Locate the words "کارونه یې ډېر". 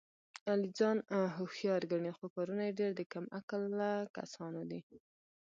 2.35-2.91